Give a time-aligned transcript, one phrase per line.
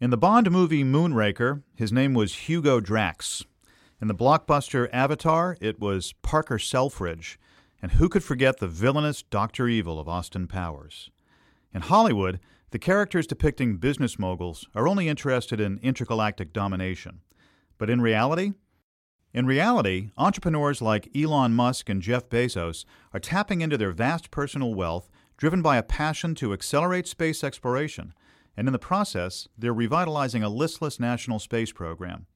[0.00, 3.44] In the Bond movie Moonraker, his name was Hugo Drax.
[4.00, 7.36] In the blockbuster Avatar, it was Parker Selfridge.
[7.82, 9.66] And who could forget the villainous Dr.
[9.66, 11.10] Evil of Austin Powers?
[11.74, 12.38] In Hollywood,
[12.70, 17.22] the characters depicting business moguls are only interested in intergalactic domination.
[17.76, 18.52] But in reality,
[19.34, 24.74] in reality, entrepreneurs like Elon Musk and Jeff Bezos are tapping into their vast personal
[24.74, 28.14] wealth driven by a passion to accelerate space exploration
[28.58, 32.26] and in the process, they're revitalizing a listless national space program.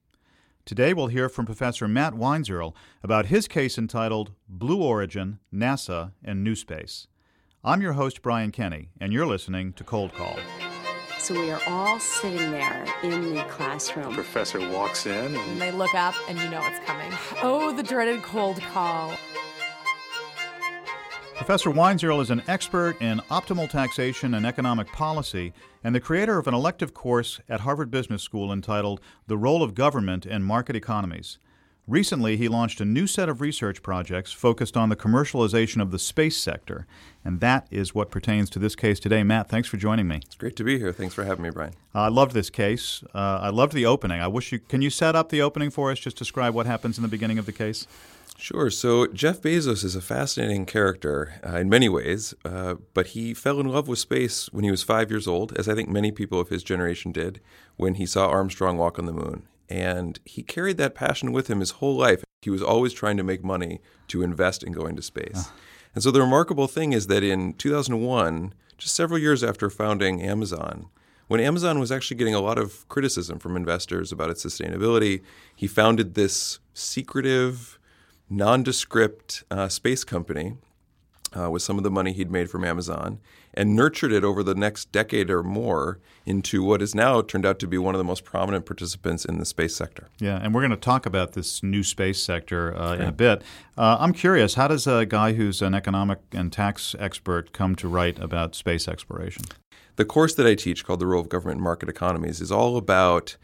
[0.63, 2.73] Today, we'll hear from Professor Matt Weinzierl
[3.03, 7.07] about his case entitled Blue Origin, NASA, and New Space.
[7.61, 10.39] I'm your host, Brian Kenny, and you're listening to Cold Call.
[11.19, 14.13] So we are all sitting there in the classroom.
[14.13, 17.11] Professor walks in and they look up and you know it's coming.
[17.41, 19.11] Oh, the dreaded cold call.
[21.35, 25.51] Professor Weinzierl is an expert in optimal taxation and economic policy
[25.83, 29.73] and the creator of an elective course at Harvard Business School entitled The Role of
[29.75, 31.39] Government in Market Economies.
[31.85, 35.99] Recently, he launched a new set of research projects focused on the commercialization of the
[35.99, 36.87] space sector,
[37.25, 39.21] and that is what pertains to this case today.
[39.21, 40.21] Matt, thanks for joining me.
[40.23, 40.93] It's great to be here.
[40.93, 41.73] Thanks for having me, Brian.
[41.93, 43.03] I loved this case.
[43.13, 44.21] Uh, I loved the opening.
[44.21, 45.99] I wish you can you set up the opening for us.
[45.99, 47.85] Just describe what happens in the beginning of the case.
[48.37, 48.69] Sure.
[48.69, 53.59] So Jeff Bezos is a fascinating character uh, in many ways, uh, but he fell
[53.59, 56.39] in love with space when he was five years old, as I think many people
[56.39, 57.39] of his generation did
[57.77, 59.47] when he saw Armstrong walk on the moon.
[59.69, 62.23] And he carried that passion with him his whole life.
[62.41, 63.79] He was always trying to make money
[64.09, 65.49] to invest in going to space.
[65.95, 70.87] And so the remarkable thing is that in 2001, just several years after founding Amazon,
[71.27, 75.21] when Amazon was actually getting a lot of criticism from investors about its sustainability,
[75.55, 77.79] he founded this secretive,
[78.37, 80.53] nondescript uh, space company
[81.37, 83.19] uh, with some of the money he'd made from Amazon
[83.53, 87.59] and nurtured it over the next decade or more into what has now turned out
[87.59, 90.09] to be one of the most prominent participants in the space sector.
[90.19, 93.43] Yeah, and we're going to talk about this new space sector uh, in a bit.
[93.77, 97.87] Uh, I'm curious, how does a guy who's an economic and tax expert come to
[97.87, 99.43] write about space exploration?
[99.95, 102.77] The course that I teach, called The Role of Government in Market Economies, is all
[102.77, 103.37] about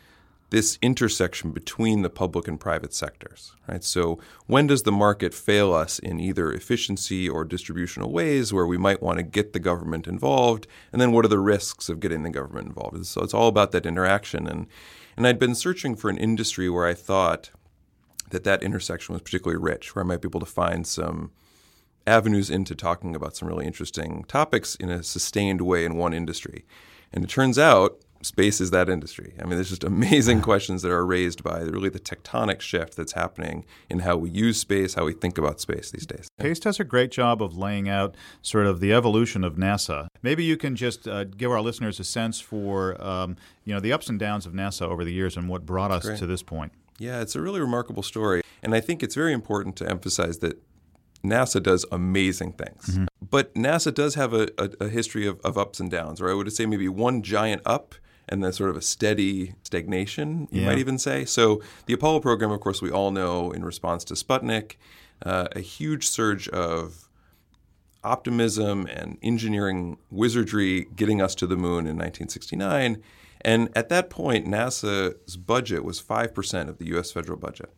[0.50, 3.54] this intersection between the public and private sectors.
[3.68, 3.84] Right?
[3.84, 8.78] So when does the market fail us in either efficiency or distributional ways where we
[8.78, 10.68] might want to get the government involved?
[10.92, 13.06] And then what are the risks of getting the government involved?
[13.06, 14.48] So it's all about that interaction.
[14.48, 14.68] And
[15.16, 17.52] and I'd been searching for an industry where I thought
[18.30, 21.32] that that intersection was particularly rich, where I might be able to find some
[22.08, 26.66] avenues into talking about some really interesting topics in a sustained way in one industry.
[27.12, 29.34] And it turns out space is that industry.
[29.40, 33.14] I mean, there's just amazing questions that are raised by really the tectonic shift that's
[33.14, 36.28] happening in how we use space, how we think about space these days.
[36.38, 40.08] Pace does a great job of laying out sort of the evolution of NASA.
[40.22, 43.94] Maybe you can just uh, give our listeners a sense for um, you know the
[43.94, 46.72] ups and downs of NASA over the years and what brought us to this point.
[46.98, 50.62] Yeah, it's a really remarkable story, and I think it's very important to emphasize that
[51.24, 52.88] NASA does amazing things.
[52.88, 53.06] Mm-hmm.
[53.30, 56.34] But NASA does have a, a, a history of, of, ups and downs, or I
[56.34, 57.96] would say maybe one giant up
[58.30, 60.68] and then sort of a steady stagnation, you yeah.
[60.68, 61.26] might even say.
[61.26, 64.76] So the Apollo program, of course, we all know in response to Sputnik,
[65.26, 67.10] uh, a huge surge of
[68.04, 73.02] optimism and engineering wizardry getting us to the moon in 1969.
[73.42, 77.74] And at that point, NASA's budget was 5% of the US federal budget.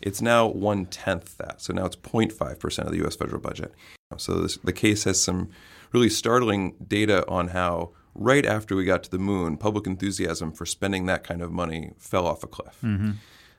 [0.00, 1.60] It's now one tenth that.
[1.60, 3.74] So now it's 0.5% of the US federal budget.
[4.16, 5.50] So this, the case has some
[5.92, 10.66] really startling data on how right after we got to the moon, public enthusiasm for
[10.66, 12.78] spending that kind of money fell off a cliff.
[12.82, 13.12] Mm-hmm.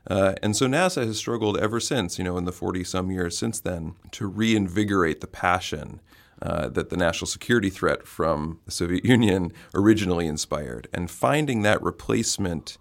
[0.07, 3.37] Uh, and so NASA has struggled ever since, you know, in the 40 some years
[3.37, 6.01] since then, to reinvigorate the passion
[6.41, 10.87] uh, that the national security threat from the Soviet Union originally inspired.
[10.91, 12.77] And finding that replacement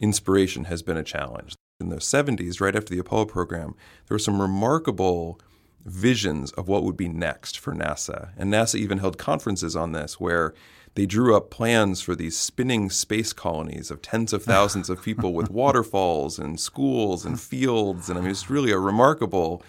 [0.00, 1.54] inspiration has been a challenge.
[1.80, 3.74] In the 70s, right after the Apollo program,
[4.06, 5.40] there were some remarkable
[5.84, 8.30] visions of what would be next for NASA.
[8.36, 10.54] And NASA even held conferences on this where
[10.94, 15.34] they drew up plans for these spinning space colonies of tens of thousands of people
[15.34, 18.08] with waterfalls and schools and fields.
[18.08, 19.62] And I mean, it's really a remarkable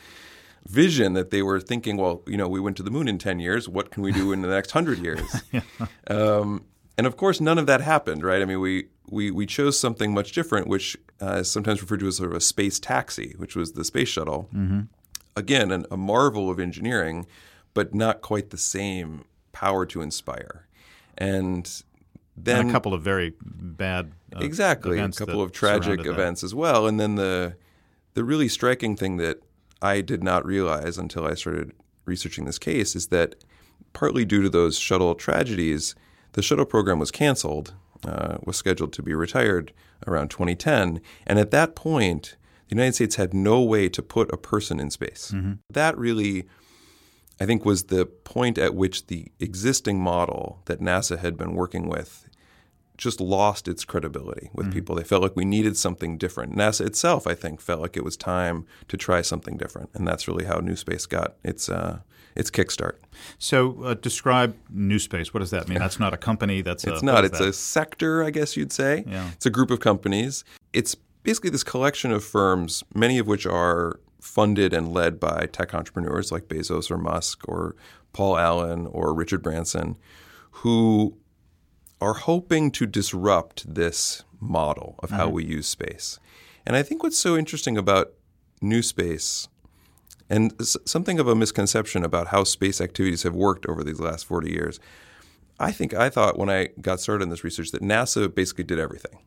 [0.67, 3.39] vision that they were thinking, well, you know, we went to the moon in 10
[3.39, 3.67] years.
[3.67, 5.43] What can we do in the next 100 years?
[5.51, 5.61] yeah.
[6.07, 6.65] um,
[6.97, 8.41] and of course, none of that happened, right?
[8.41, 12.07] I mean, we, we, we chose something much different, which uh, is sometimes referred to
[12.07, 14.47] as sort of a space taxi, which was the space shuttle.
[14.55, 14.81] Mm-hmm.
[15.35, 17.25] Again, an, a marvel of engineering,
[17.73, 20.64] but not quite the same power to inspire
[21.17, 21.83] and
[22.37, 26.47] then and a couple of very bad uh, exactly a couple of tragic events that.
[26.47, 27.55] as well and then the
[28.13, 29.41] the really striking thing that
[29.81, 31.73] I did not realize until I started
[32.05, 33.35] researching this case is that
[33.93, 35.95] partly due to those shuttle tragedies
[36.33, 37.73] the shuttle program was canceled
[38.05, 39.73] uh, was scheduled to be retired
[40.07, 41.01] around 2010.
[41.25, 42.35] And at that point,
[42.67, 45.33] the United States had no way to put a person in space.
[45.69, 46.45] That really,
[47.39, 51.89] I think, was the point at which the existing model that NASA had been working
[51.89, 52.29] with
[52.97, 54.95] just lost its credibility with people.
[54.95, 56.55] They felt like we needed something different.
[56.55, 60.27] NASA itself, I think, felt like it was time to try something different, and that's
[60.27, 61.99] really how New Space got its uh,
[62.35, 62.95] its kickstart.
[63.37, 65.33] So, uh, describe New Space.
[65.33, 65.79] What does that mean?
[65.79, 66.61] That's not a company.
[66.61, 67.25] That's It's a, not.
[67.25, 67.49] It's that?
[67.49, 69.03] a sector, I guess you'd say.
[69.07, 69.29] Yeah.
[69.31, 70.43] It's a group of companies.
[70.73, 75.73] It's basically this collection of firms, many of which are funded and led by tech
[75.73, 77.75] entrepreneurs like Bezos or Musk or
[78.11, 79.97] Paul Allen or Richard Branson,
[80.51, 81.17] who
[82.01, 85.35] are hoping to disrupt this model of how mm-hmm.
[85.35, 86.19] we use space.
[86.65, 88.13] And I think what's so interesting about
[88.61, 89.47] New Space
[90.29, 94.49] and something of a misconception about how space activities have worked over these last 40
[94.51, 94.79] years.
[95.59, 98.79] I think I thought when I got started in this research that NASA basically did
[98.79, 99.19] everything.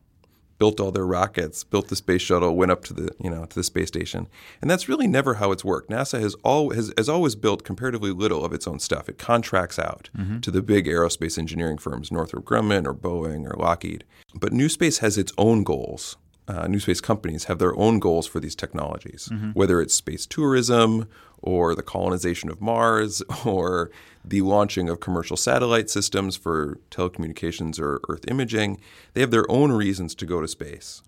[0.59, 3.55] Built all their rockets, built the space shuttle, went up to the you know to
[3.55, 4.27] the space station,
[4.61, 5.89] and that's really never how it's worked.
[5.89, 9.09] NASA has all has, has always built comparatively little of its own stuff.
[9.09, 10.41] It contracts out mm-hmm.
[10.41, 14.03] to the big aerospace engineering firms, Northrop Grumman or Boeing or Lockheed.
[14.35, 16.17] But New Space has its own goals.
[16.49, 21.07] Uh, new space companies have their own goals for these technologies, whether it's space tourism
[21.43, 23.91] or the colonization of Mars or
[24.25, 28.81] the launching of commercial satellite systems for telecommunications or Earth imaging.
[29.13, 31.03] They have their own reasons to go to space.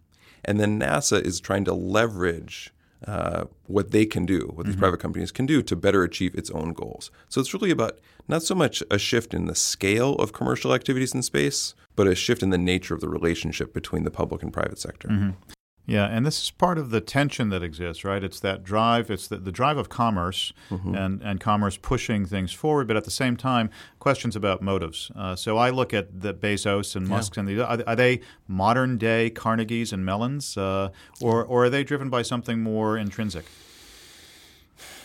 [0.46, 2.72] And then NASA is trying to leverage
[3.08, 6.52] uh, what they can do, what these private companies can do to better achieve its
[6.52, 7.10] own goals.
[7.30, 11.14] So it's really about not so much a shift in the scale of commercial activities
[11.16, 14.54] in space, but a shift in the nature of the relationship between the public and
[14.54, 15.08] private sector.
[15.88, 18.24] Yeah, and this is part of the tension that exists, right?
[18.24, 20.96] It's that drive, it's the, the drive of commerce Mm-hmm.
[20.96, 23.70] and, and commerce pushing things forward, but at the same time,
[24.00, 25.12] questions about motives.
[25.16, 28.98] Uh, so I look at the Bezos and Musk and the are, are they modern
[28.98, 30.90] day Carnegies and Mellons, uh,
[31.20, 33.46] or or are they driven by something more intrinsic?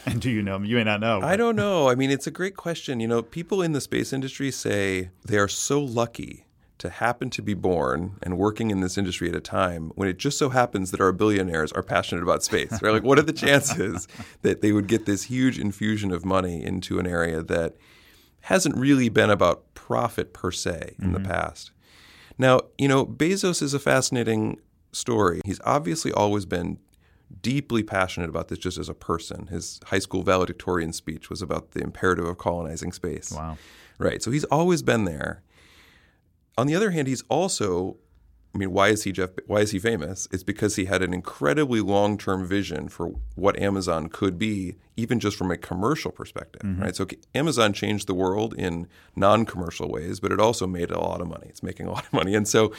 [0.09, 0.61] And do you know?
[0.61, 1.21] You may not know.
[1.21, 1.89] I don't know.
[1.89, 3.01] I mean, it's a great question.
[3.01, 6.46] You know, people in the space industry say they are so lucky
[6.79, 10.19] to happen to be born and working in this industry at a time when it
[10.19, 12.83] just so happens that our billionaires are passionate about space.
[12.83, 12.93] Right?
[12.93, 14.07] Like, what are the chances
[14.43, 17.77] that they would get this huge infusion of money into an area that
[18.41, 21.31] hasn't really been about profit per se in the mm-hmm.
[21.31, 21.71] past?
[22.39, 24.61] Now, you know, Bezos is a fascinating
[24.93, 25.41] story.
[25.45, 26.79] He's obviously always been
[27.43, 29.47] deeply passionate about this just as a person.
[29.49, 33.33] His high school valedictorian speech was about the imperative of colonizing space.
[33.33, 33.59] Wow.
[33.99, 34.23] Right.
[34.23, 35.43] So he's always been there.
[36.59, 37.97] On the other hand, he's also
[38.55, 40.27] I mean, why is he Jeff why is he famous?
[40.33, 45.37] It's because he had an incredibly long-term vision for what Amazon could be, even just
[45.37, 46.83] from a commercial perspective, mm-hmm.
[46.83, 46.97] right?
[46.97, 51.29] So Amazon changed the world in non-commercial ways, but it also made a lot of
[51.29, 51.49] money.
[51.51, 52.35] It's making a lot of money.
[52.35, 52.73] And so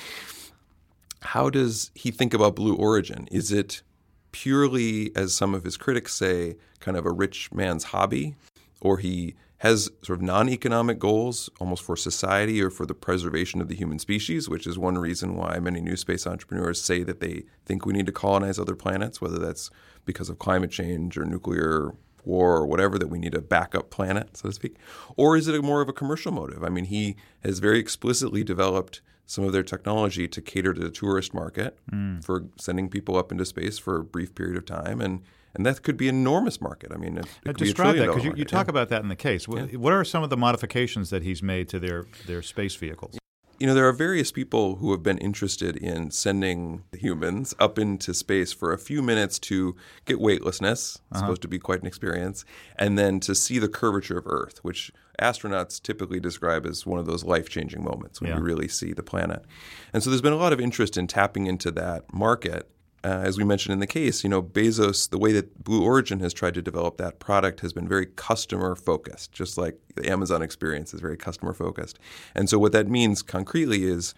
[1.22, 3.28] how does he think about Blue Origin?
[3.32, 3.84] Is it
[4.32, 8.36] purely, as some of his critics say, kind of a rich man's hobby,
[8.82, 13.68] or he has sort of non-economic goals almost for society or for the preservation of
[13.68, 17.44] the human species, which is one reason why many new space entrepreneurs say that they
[17.66, 19.72] think we need to colonize other planets, whether that's
[20.06, 21.94] because of climate change or nuclear
[22.24, 24.76] war or whatever that we need a backup planet, so to speak?
[25.16, 26.64] Or is it a more of a commercial motive?
[26.64, 30.90] I mean, he has very explicitly developed some of their technology to cater to the
[30.90, 32.24] tourist market mm.
[32.24, 35.22] for sending people up into space for a brief period of time, and
[35.58, 36.92] and that could be an enormous market.
[36.94, 38.72] I mean, it, it Now, could be a describe that because you, you talk yeah.
[38.72, 39.48] about that in the case.
[39.48, 43.18] What, what are some of the modifications that he's made to their, their space vehicles?
[43.60, 48.14] You know, there are various people who have been interested in sending humans up into
[48.14, 51.20] space for a few minutes to get weightlessness, it's uh-huh.
[51.22, 52.46] supposed to be quite an experience,
[52.78, 57.08] and then to see the curvature of Earth, which astronauts typically describe as one of
[57.08, 58.38] those life changing moments when Yeah.
[58.38, 59.44] you really see the planet.
[59.92, 62.70] And so there's been a lot of interest in tapping into that market.
[63.08, 66.20] Uh, as we mentioned in the case, you know, Bezos, the way that Blue Origin
[66.20, 70.42] has tried to develop that product has been very customer focused, just like the Amazon
[70.42, 72.00] experience is very customer focused.
[72.36, 74.14] And so what that means concretely is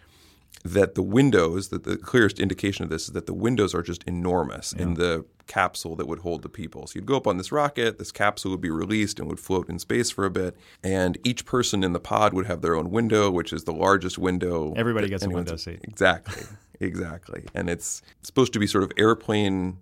[0.65, 4.03] that the windows, that the clearest indication of this is that the windows are just
[4.05, 6.87] enormous in the capsule that would hold the people.
[6.87, 9.69] So you'd go up on this rocket, this capsule would be released and would float
[9.69, 12.89] in space for a bit, and each person in the pod would have their own
[12.89, 14.73] window, which is the largest window.
[14.75, 15.79] Everybody gets a window seat.
[15.83, 16.43] Exactly,
[16.79, 17.45] exactly.
[17.53, 19.77] And it's supposed to be sort of airplane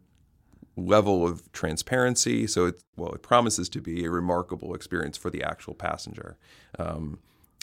[0.78, 2.48] level of transparency.
[2.48, 6.38] So it well, it promises to be a remarkable experience for the actual passenger.
[6.78, 7.20] Um,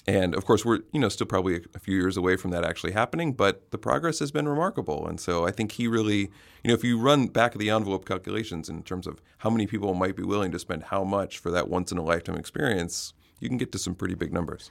[0.07, 2.65] and of course, we're you know still probably a, a few years away from that
[2.65, 5.07] actually happening, but the progress has been remarkable.
[5.07, 6.19] And so I think he really,
[6.63, 9.67] you know, if you run back of the envelope calculations in terms of how many
[9.67, 13.15] people might be willing to spend how much for that once in a lifetime experience,
[13.41, 14.71] you can get to some pretty big numbers.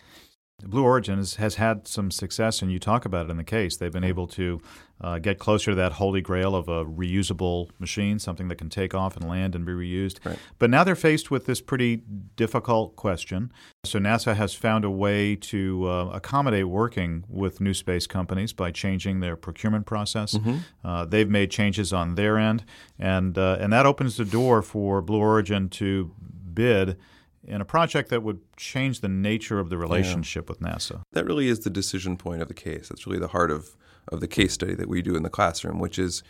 [0.62, 3.78] Blue Origin has, has, had some success, and you talk about it in the case.
[3.78, 4.62] They've been able to
[5.02, 8.94] uh, get closer to that holy grail of a reusable machine, something that can take
[8.94, 10.26] off and land and be reused.
[10.26, 10.40] Right.
[10.60, 12.04] But now they're faced with this pretty
[12.36, 13.52] difficult question.
[13.84, 18.72] So NASA has found a way to uh, accommodate working with new space companies by
[18.72, 20.36] changing their procurement process.
[20.36, 20.58] Mm-hmm.
[20.84, 22.64] Uh, they've made changes on their end,
[22.98, 26.12] and uh, and that opens the door for Blue Origin to
[26.54, 26.98] bid
[27.46, 30.52] in a project that would change the nature of the relationship yeah.
[30.52, 31.02] with NASA.
[31.12, 32.90] That really is the decision point of the case.
[32.90, 33.76] That's really the heart of,
[34.08, 36.24] of the case study that we do in the classroom, which is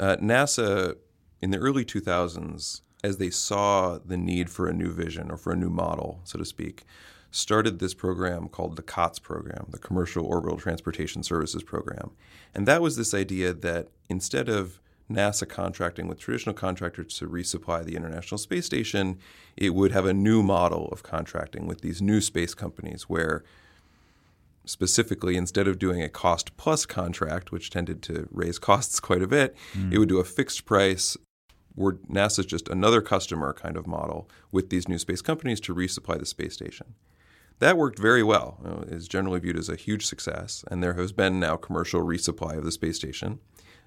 [0.00, 0.96] uh, NASA
[1.40, 5.52] in the early 2000s, as they saw the need for a new vision or for
[5.52, 6.84] a new model, so to speak,
[7.30, 12.10] started this program called the COTS program, the Commercial Orbital Transportation Services Program.
[12.54, 17.84] And that was this idea that instead of NASA contracting with traditional contractors to resupply
[17.84, 19.18] the International Space Station,
[19.56, 23.42] it would have a new model of contracting with these new space companies where
[24.64, 29.26] specifically instead of doing a cost plus contract which tended to raise costs quite a
[29.26, 29.90] bit mm.
[29.90, 31.16] it would do a fixed price
[31.78, 36.18] where NASA's just another customer kind of model with these new space companies to resupply
[36.18, 36.94] the space station.
[37.60, 38.58] That worked very well.
[38.62, 42.02] You know, is generally viewed as a huge success, and there has been now commercial
[42.02, 43.38] resupply of the space station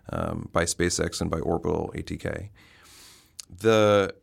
[0.10, 2.50] um, by SpaceX and by Orbital ATK.
[3.50, 4.16] The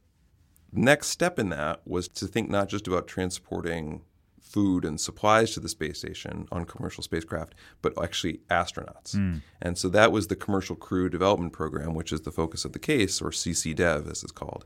[0.72, 4.02] next step in that was to think not just about transporting
[4.40, 9.14] food and supplies to the space station on commercial spacecraft, but actually astronauts.
[9.14, 9.42] Mm.
[9.60, 12.78] And so that was the Commercial Crew Development Program, which is the focus of the
[12.78, 14.64] case, or CCDEV as it's called.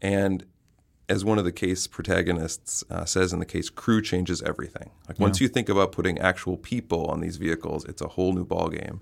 [0.00, 0.46] And
[1.08, 4.90] as one of the case protagonists uh, says in the case, crew changes everything.
[5.08, 5.24] Like yeah.
[5.24, 9.00] once you think about putting actual people on these vehicles, it's a whole new ballgame.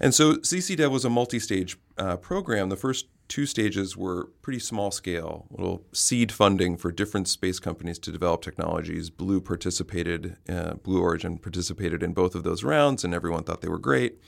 [0.00, 2.68] And so CCDEV was a multi-stage uh, program.
[2.68, 7.98] The first two stages were pretty small scale, little seed funding for different space companies
[8.00, 9.10] to develop technologies.
[9.10, 13.68] Blue participated, uh, Blue Origin participated in both of those rounds, and everyone thought they
[13.68, 14.18] were great.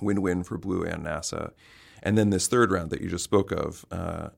[0.00, 1.52] Win-win for Blue and NASA.
[2.02, 4.28] And then this third round that you just spoke of uh,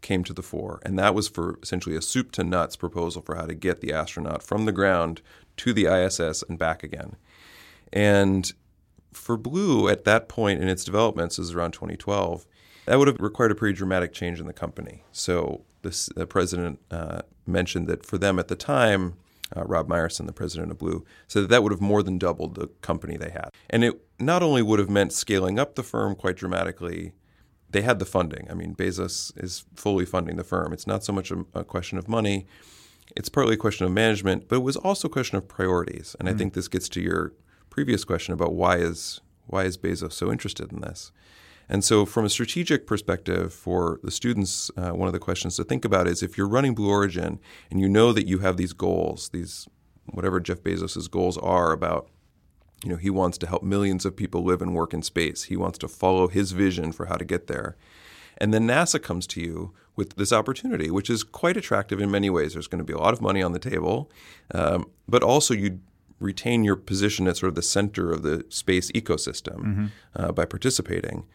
[0.00, 3.36] came to the fore, and that was for essentially a soup to nuts proposal for
[3.36, 5.20] how to get the astronaut from the ground
[5.58, 7.16] to the ISS and back again.
[7.92, 8.52] And
[9.16, 12.46] for Blue at that point in its development, this is around 2012,
[12.86, 15.02] that would have required a pretty dramatic change in the company.
[15.12, 19.14] So this, the president uh, mentioned that for them at the time,
[19.56, 22.54] uh, Rob Meyerson, the president of Blue, said that that would have more than doubled
[22.54, 23.50] the company they had.
[23.70, 27.12] And it not only would have meant scaling up the firm quite dramatically,
[27.70, 28.46] they had the funding.
[28.50, 30.72] I mean, Bezos is fully funding the firm.
[30.72, 32.46] It's not so much a, a question of money,
[33.14, 36.16] it's partly a question of management, but it was also a question of priorities.
[36.18, 36.32] And mm.
[36.32, 37.32] I think this gets to your
[37.76, 41.12] previous question about why is why is Bezos so interested in this?
[41.68, 45.64] And so, from a strategic perspective, for the students, uh, one of the questions to
[45.64, 47.38] think about is if you're running Blue Origin
[47.70, 49.68] and you know that you have these goals, these
[50.06, 52.08] whatever Jeff Bezos' goals are about,
[52.82, 55.42] you know, he wants to help millions of people live and work in space.
[55.44, 57.76] He wants to follow his vision for how to get there.
[58.38, 62.30] And then NASA comes to you with this opportunity, which is quite attractive in many
[62.30, 62.54] ways.
[62.54, 64.10] There's going to be a lot of money on the table,
[64.54, 65.80] um, but also you
[66.18, 69.86] retain your position at sort of the center of the space ecosystem mm-hmm.
[70.14, 71.26] uh, by participating.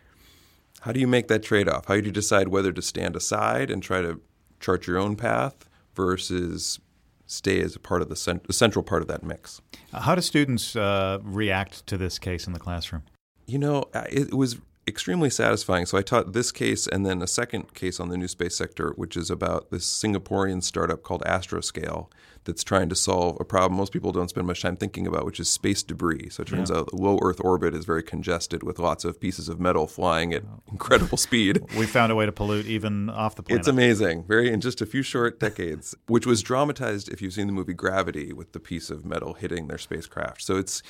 [0.81, 1.85] How do you make that trade off?
[1.85, 4.19] How do you decide whether to stand aside and try to
[4.59, 6.79] chart your own path versus
[7.27, 9.61] stay as a part of the, cent- the central part of that mix?
[9.93, 13.03] How do students uh, react to this case in the classroom?
[13.45, 14.57] You know, it was
[14.87, 15.85] extremely satisfying.
[15.85, 18.93] So I taught this case and then a second case on the new space sector,
[18.95, 22.07] which is about this Singaporean startup called Astroscale
[22.43, 25.39] that's trying to solve a problem most people don't spend much time thinking about, which
[25.39, 26.29] is space debris.
[26.29, 26.77] So it turns yeah.
[26.77, 30.43] out low Earth orbit is very congested with lots of pieces of metal flying at
[30.71, 31.61] incredible speed.
[31.77, 33.59] We found a way to pollute even off the planet.
[33.59, 34.23] It's amazing.
[34.23, 37.73] Very in just a few short decades, which was dramatized if you've seen the movie
[37.73, 40.41] Gravity with the piece of metal hitting their spacecraft.
[40.41, 40.81] So it's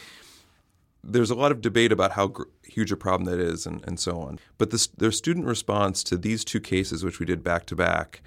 [1.04, 4.00] there's a lot of debate about how gr- huge a problem that is and, and
[4.00, 4.40] so on.
[4.58, 8.22] But this, their student response to these two cases, which we did back to back,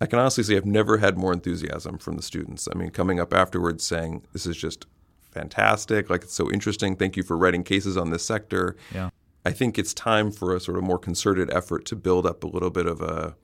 [0.00, 2.68] I can honestly say I've never had more enthusiasm from the students.
[2.72, 4.86] I mean, coming up afterwards saying, this is just
[5.32, 6.94] fantastic, like it's so interesting.
[6.94, 8.76] Thank you for writing cases on this sector.
[8.94, 9.10] Yeah.
[9.44, 12.46] I think it's time for a sort of more concerted effort to build up a
[12.46, 13.34] little bit of a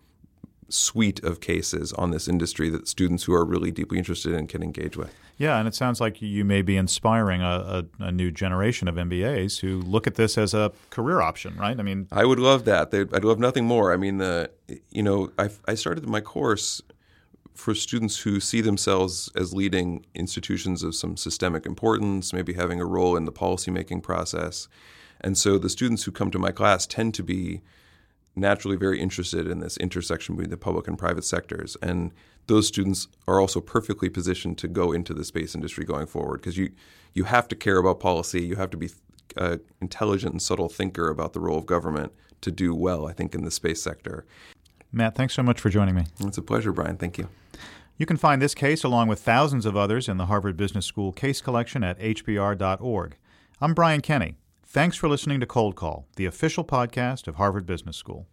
[0.68, 4.62] suite of cases on this industry that students who are really deeply interested in can
[4.62, 5.14] engage with.
[5.36, 8.94] Yeah, and it sounds like you may be inspiring a, a, a, new generation of
[8.94, 11.78] MBAs who look at this as a career option, right?
[11.78, 12.92] I mean, I would love that.
[12.92, 13.92] They'd, I'd love nothing more.
[13.92, 14.50] I mean, the
[14.90, 16.82] you know, I, I started my course
[17.54, 22.86] for students who see themselves as leading institutions of some systemic importance, maybe having a
[22.86, 24.68] role in the policymaking process,
[25.20, 27.62] and so the students who come to my class tend to be
[28.36, 31.76] naturally very interested in this intersection between the public and private sectors.
[31.80, 32.12] And
[32.46, 36.56] those students are also perfectly positioned to go into the space industry going forward because
[36.56, 36.72] you,
[37.12, 38.90] you have to care about policy, you have to be
[39.36, 43.34] an intelligent and subtle thinker about the role of government to do well, I think,
[43.34, 44.26] in the space sector.
[44.92, 46.04] Matt, thanks so much for joining me.
[46.20, 46.96] It's a pleasure, Brian.
[46.96, 47.28] Thank you.
[47.96, 51.12] You can find this case along with thousands of others in the Harvard Business School
[51.12, 53.16] case collection at hbr.org.
[53.60, 54.36] I'm Brian Kenny.
[54.74, 58.26] Thanks for listening to Cold Call, the official podcast of Harvard Business School.